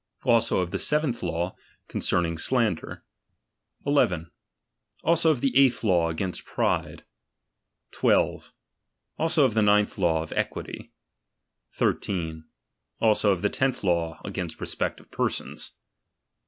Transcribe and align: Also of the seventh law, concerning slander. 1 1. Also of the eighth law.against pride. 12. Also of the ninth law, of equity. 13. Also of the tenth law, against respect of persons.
Also 0.23 0.61
of 0.61 0.71
the 0.71 0.79
seventh 0.79 1.21
law, 1.21 1.55
concerning 1.87 2.35
slander. 2.35 3.05
1 3.83 3.93
1. 4.09 4.31
Also 5.03 5.29
of 5.29 5.41
the 5.41 5.55
eighth 5.55 5.83
law.against 5.83 6.43
pride. 6.43 7.03
12. 7.91 8.51
Also 9.19 9.45
of 9.45 9.53
the 9.53 9.61
ninth 9.61 9.99
law, 9.99 10.23
of 10.23 10.33
equity. 10.33 10.91
13. 11.73 12.45
Also 12.99 13.31
of 13.31 13.43
the 13.43 13.49
tenth 13.49 13.83
law, 13.83 14.19
against 14.25 14.59
respect 14.59 14.99
of 14.99 15.11
persons. 15.11 15.73